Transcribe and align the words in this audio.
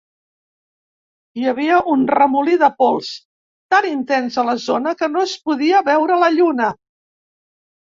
Hi 1.39 1.45
havia 1.51 1.81
un 1.97 2.07
remolí 2.21 2.57
de 2.65 2.71
pols 2.81 3.13
tan 3.77 3.91
intens 3.93 4.41
a 4.41 4.49
la 4.51 4.59
zona 4.67 4.99
que 5.05 5.15
no 5.15 5.27
es 5.31 5.39
podia 5.51 5.87
veure 5.95 6.23
la 6.27 6.37
lluna. 6.43 6.77